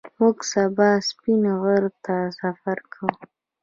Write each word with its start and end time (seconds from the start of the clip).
موږ 0.19 0.37
سبا 0.53 0.89
سپین 1.07 1.43
غره 1.61 1.91
ته 2.05 2.15
سفر 2.39 2.77
کوو 2.93 3.11